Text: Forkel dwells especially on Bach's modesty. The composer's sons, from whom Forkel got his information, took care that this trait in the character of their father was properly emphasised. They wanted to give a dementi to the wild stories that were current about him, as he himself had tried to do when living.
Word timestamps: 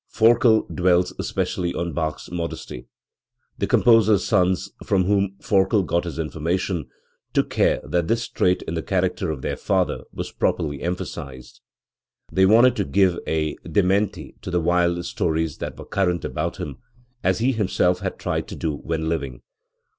Forkel 0.11 0.65
dwells 0.73 1.13
especially 1.19 1.75
on 1.75 1.93
Bach's 1.93 2.31
modesty. 2.31 2.87
The 3.59 3.67
composer's 3.67 4.25
sons, 4.25 4.71
from 4.83 5.03
whom 5.03 5.35
Forkel 5.39 5.85
got 5.85 6.05
his 6.05 6.17
information, 6.17 6.89
took 7.33 7.51
care 7.51 7.79
that 7.83 8.07
this 8.07 8.27
trait 8.27 8.63
in 8.63 8.73
the 8.73 8.81
character 8.81 9.29
of 9.29 9.43
their 9.43 9.55
father 9.55 10.01
was 10.11 10.31
properly 10.31 10.81
emphasised. 10.81 11.61
They 12.31 12.47
wanted 12.47 12.75
to 12.77 12.83
give 12.83 13.19
a 13.27 13.53
dementi 13.57 14.41
to 14.41 14.49
the 14.49 14.59
wild 14.59 15.05
stories 15.05 15.59
that 15.59 15.77
were 15.77 15.85
current 15.85 16.25
about 16.25 16.57
him, 16.57 16.79
as 17.23 17.37
he 17.37 17.51
himself 17.51 17.99
had 17.99 18.17
tried 18.17 18.47
to 18.47 18.55
do 18.55 18.73
when 18.77 19.07
living. 19.07 19.43